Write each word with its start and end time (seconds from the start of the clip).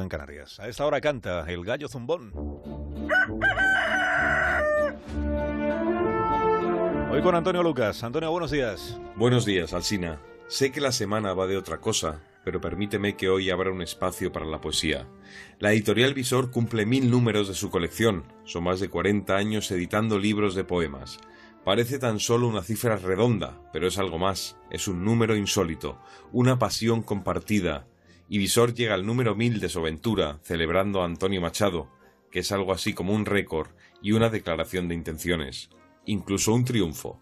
en 0.00 0.08
Canarias. 0.08 0.58
A 0.60 0.68
esta 0.68 0.86
hora 0.86 1.00
canta 1.00 1.44
el 1.50 1.64
gallo 1.64 1.88
zumbón. 1.88 2.32
Hoy 7.10 7.20
con 7.20 7.34
Antonio 7.34 7.62
Lucas. 7.62 8.02
Antonio, 8.02 8.30
buenos 8.30 8.50
días. 8.50 8.98
Buenos 9.16 9.44
días, 9.44 9.74
Alsina. 9.74 10.18
Sé 10.48 10.72
que 10.72 10.80
la 10.80 10.92
semana 10.92 11.34
va 11.34 11.46
de 11.46 11.58
otra 11.58 11.78
cosa, 11.78 12.20
pero 12.44 12.60
permíteme 12.60 13.16
que 13.16 13.28
hoy 13.28 13.50
abra 13.50 13.70
un 13.70 13.82
espacio 13.82 14.32
para 14.32 14.46
la 14.46 14.60
poesía. 14.60 15.06
La 15.58 15.72
editorial 15.72 16.14
Visor 16.14 16.50
cumple 16.50 16.86
mil 16.86 17.10
números 17.10 17.48
de 17.48 17.54
su 17.54 17.70
colección. 17.70 18.24
Son 18.44 18.64
más 18.64 18.80
de 18.80 18.88
40 18.88 19.36
años 19.36 19.70
editando 19.70 20.18
libros 20.18 20.54
de 20.54 20.64
poemas. 20.64 21.18
Parece 21.64 21.98
tan 21.98 22.18
solo 22.18 22.48
una 22.48 22.62
cifra 22.62 22.96
redonda, 22.96 23.60
pero 23.72 23.86
es 23.86 23.98
algo 23.98 24.18
más. 24.18 24.56
Es 24.70 24.88
un 24.88 25.04
número 25.04 25.36
insólito, 25.36 25.98
una 26.32 26.58
pasión 26.58 27.02
compartida. 27.02 27.86
Visor 28.38 28.72
llega 28.74 28.94
al 28.94 29.04
número 29.04 29.34
mil 29.34 29.60
de 29.60 29.68
su 29.68 29.80
aventura, 29.80 30.40
celebrando 30.42 31.02
a 31.02 31.04
Antonio 31.04 31.40
Machado, 31.40 31.90
que 32.30 32.38
es 32.38 32.50
algo 32.50 32.72
así 32.72 32.94
como 32.94 33.12
un 33.12 33.26
récord 33.26 33.68
y 34.00 34.12
una 34.12 34.30
declaración 34.30 34.88
de 34.88 34.94
intenciones. 34.94 35.68
Incluso 36.06 36.54
un 36.54 36.64
triunfo. 36.64 37.20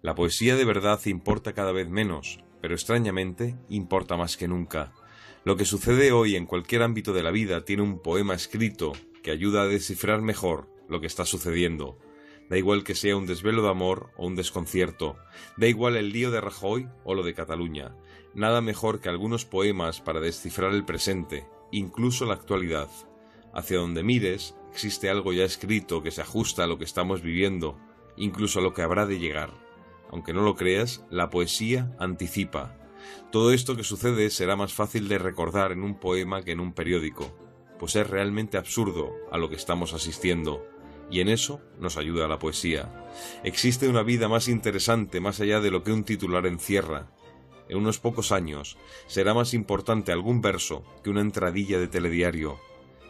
La 0.00 0.14
poesía 0.14 0.54
de 0.54 0.64
verdad 0.64 1.00
importa 1.06 1.54
cada 1.54 1.72
vez 1.72 1.88
menos, 1.88 2.38
pero 2.60 2.74
extrañamente 2.74 3.56
importa 3.68 4.16
más 4.16 4.36
que 4.36 4.48
nunca. 4.48 4.92
Lo 5.44 5.56
que 5.56 5.64
sucede 5.64 6.12
hoy 6.12 6.36
en 6.36 6.46
cualquier 6.46 6.82
ámbito 6.82 7.12
de 7.12 7.22
la 7.22 7.30
vida 7.30 7.64
tiene 7.64 7.82
un 7.82 8.00
poema 8.00 8.34
escrito 8.34 8.92
que 9.22 9.30
ayuda 9.30 9.62
a 9.62 9.66
descifrar 9.66 10.22
mejor 10.22 10.70
lo 10.88 11.00
que 11.00 11.06
está 11.06 11.26
sucediendo. 11.26 11.98
Da 12.48 12.58
igual 12.58 12.84
que 12.84 12.94
sea 12.94 13.16
un 13.16 13.26
desvelo 13.26 13.62
de 13.62 13.70
amor 13.70 14.10
o 14.16 14.26
un 14.26 14.36
desconcierto, 14.36 15.16
da 15.56 15.66
igual 15.66 15.96
el 15.96 16.12
lío 16.12 16.30
de 16.30 16.40
Rajoy 16.40 16.88
o 17.04 17.14
lo 17.14 17.22
de 17.22 17.34
Cataluña, 17.34 17.96
nada 18.34 18.60
mejor 18.60 19.00
que 19.00 19.08
algunos 19.08 19.44
poemas 19.44 20.00
para 20.00 20.20
descifrar 20.20 20.72
el 20.72 20.84
presente, 20.84 21.46
incluso 21.72 22.26
la 22.26 22.34
actualidad. 22.34 22.88
Hacia 23.54 23.78
donde 23.78 24.02
mires, 24.02 24.56
existe 24.72 25.08
algo 25.08 25.32
ya 25.32 25.44
escrito 25.44 26.02
que 26.02 26.10
se 26.10 26.20
ajusta 26.20 26.64
a 26.64 26.66
lo 26.66 26.78
que 26.78 26.84
estamos 26.84 27.22
viviendo, 27.22 27.78
incluso 28.16 28.58
a 28.58 28.62
lo 28.62 28.74
que 28.74 28.82
habrá 28.82 29.06
de 29.06 29.18
llegar. 29.18 29.50
Aunque 30.10 30.34
no 30.34 30.42
lo 30.42 30.54
creas, 30.54 31.04
la 31.10 31.30
poesía 31.30 31.94
anticipa. 31.98 32.76
Todo 33.30 33.52
esto 33.52 33.76
que 33.76 33.84
sucede 33.84 34.30
será 34.30 34.56
más 34.56 34.72
fácil 34.72 35.08
de 35.08 35.18
recordar 35.18 35.72
en 35.72 35.82
un 35.82 35.98
poema 35.98 36.42
que 36.42 36.52
en 36.52 36.60
un 36.60 36.72
periódico, 36.72 37.36
pues 37.78 37.96
es 37.96 38.08
realmente 38.08 38.56
absurdo 38.56 39.12
a 39.30 39.38
lo 39.38 39.48
que 39.48 39.56
estamos 39.56 39.92
asistiendo, 39.92 40.66
y 41.10 41.20
en 41.20 41.28
eso 41.28 41.60
nos 41.78 41.96
ayuda 41.96 42.28
la 42.28 42.38
poesía. 42.38 42.92
Existe 43.42 43.88
una 43.88 44.02
vida 44.02 44.28
más 44.28 44.48
interesante 44.48 45.20
más 45.20 45.40
allá 45.40 45.60
de 45.60 45.70
lo 45.70 45.82
que 45.82 45.92
un 45.92 46.04
titular 46.04 46.46
encierra. 46.46 47.10
En 47.68 47.78
unos 47.78 47.98
pocos 47.98 48.32
años 48.32 48.76
será 49.06 49.34
más 49.34 49.54
importante 49.54 50.12
algún 50.12 50.40
verso 50.40 50.84
que 51.02 51.10
una 51.10 51.20
entradilla 51.20 51.78
de 51.78 51.88
telediario. 51.88 52.58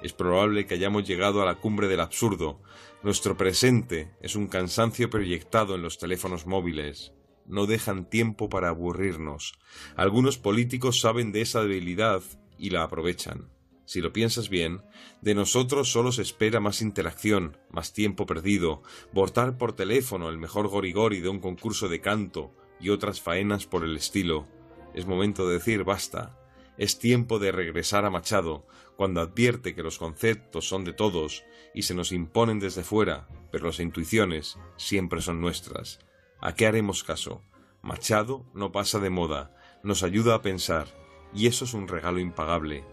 Es 0.02 0.12
probable 0.12 0.66
que 0.66 0.74
hayamos 0.74 1.06
llegado 1.06 1.42
a 1.42 1.46
la 1.46 1.56
cumbre 1.56 1.88
del 1.88 2.00
absurdo, 2.00 2.60
nuestro 3.04 3.36
presente 3.36 4.16
es 4.22 4.34
un 4.34 4.46
cansancio 4.46 5.10
proyectado 5.10 5.74
en 5.74 5.82
los 5.82 5.98
teléfonos 5.98 6.46
móviles. 6.46 7.12
No 7.44 7.66
dejan 7.66 8.08
tiempo 8.08 8.48
para 8.48 8.70
aburrirnos. 8.70 9.58
Algunos 9.94 10.38
políticos 10.38 11.00
saben 11.00 11.30
de 11.30 11.42
esa 11.42 11.60
debilidad 11.60 12.22
y 12.56 12.70
la 12.70 12.82
aprovechan. 12.82 13.53
Si 13.84 14.00
lo 14.00 14.12
piensas 14.12 14.48
bien, 14.48 14.82
de 15.20 15.34
nosotros 15.34 15.92
solo 15.92 16.10
se 16.12 16.22
espera 16.22 16.60
más 16.60 16.80
interacción, 16.80 17.58
más 17.70 17.92
tiempo 17.92 18.26
perdido, 18.26 18.82
votar 19.12 19.58
por 19.58 19.74
teléfono 19.74 20.28
el 20.28 20.38
mejor 20.38 20.68
gorigori 20.68 21.20
de 21.20 21.28
un 21.28 21.40
concurso 21.40 21.88
de 21.88 22.00
canto 22.00 22.54
y 22.80 22.90
otras 22.90 23.20
faenas 23.20 23.66
por 23.66 23.84
el 23.84 23.96
estilo. 23.96 24.46
Es 24.94 25.06
momento 25.06 25.46
de 25.46 25.54
decir 25.54 25.84
basta. 25.84 26.38
Es 26.76 26.98
tiempo 26.98 27.38
de 27.38 27.52
regresar 27.52 28.04
a 28.04 28.10
Machado, 28.10 28.66
cuando 28.96 29.20
advierte 29.20 29.74
que 29.74 29.82
los 29.82 29.98
conceptos 29.98 30.68
son 30.68 30.84
de 30.84 30.92
todos 30.92 31.44
y 31.74 31.82
se 31.82 31.94
nos 31.94 32.12
imponen 32.12 32.60
desde 32.60 32.84
fuera, 32.84 33.28
pero 33.52 33.66
las 33.66 33.80
intuiciones 33.80 34.58
siempre 34.76 35.20
son 35.20 35.40
nuestras. 35.40 36.00
¿A 36.40 36.54
qué 36.54 36.66
haremos 36.66 37.04
caso? 37.04 37.42
Machado 37.82 38.46
no 38.54 38.72
pasa 38.72 38.98
de 38.98 39.10
moda, 39.10 39.54
nos 39.82 40.02
ayuda 40.02 40.34
a 40.34 40.42
pensar, 40.42 40.88
y 41.34 41.46
eso 41.46 41.64
es 41.64 41.74
un 41.74 41.86
regalo 41.86 42.18
impagable. 42.18 42.84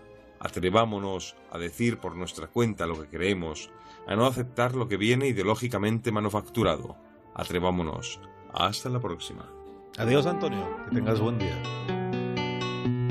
Atrevámonos 0.42 1.36
a 1.52 1.60
decir 1.60 2.00
por 2.00 2.16
nuestra 2.16 2.48
cuenta 2.48 2.88
lo 2.88 3.00
que 3.00 3.08
creemos, 3.08 3.70
a 4.08 4.16
no 4.16 4.26
aceptar 4.26 4.76
lo 4.76 4.88
que 4.88 4.98
viene 4.98 5.28
ideológicamente 5.28 6.12
manufacturado. 6.12 6.98
Atrevámonos. 7.36 8.20
Hasta 8.52 8.90
la 8.90 9.00
próxima. 9.00 9.48
Adiós, 9.98 10.26
Antonio. 10.26 10.68
Que 10.90 10.96
tengas 10.96 11.20
buen 11.20 11.38
día. 11.38 12.01